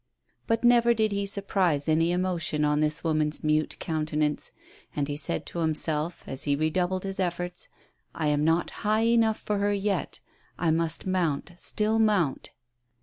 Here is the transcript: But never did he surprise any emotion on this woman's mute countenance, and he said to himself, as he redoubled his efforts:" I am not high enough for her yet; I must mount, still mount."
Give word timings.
But 0.47 0.63
never 0.63 0.95
did 0.95 1.11
he 1.11 1.27
surprise 1.27 1.87
any 1.87 2.11
emotion 2.11 2.65
on 2.65 2.79
this 2.79 3.03
woman's 3.03 3.43
mute 3.43 3.77
countenance, 3.79 4.49
and 4.95 5.07
he 5.07 5.15
said 5.15 5.45
to 5.45 5.59
himself, 5.59 6.23
as 6.25 6.41
he 6.45 6.55
redoubled 6.55 7.03
his 7.03 7.19
efforts:" 7.19 7.67
I 8.15 8.25
am 8.25 8.43
not 8.43 8.71
high 8.81 9.05
enough 9.05 9.39
for 9.39 9.59
her 9.59 9.73
yet; 9.73 10.19
I 10.57 10.71
must 10.71 11.05
mount, 11.05 11.51
still 11.55 11.99
mount." 11.99 12.49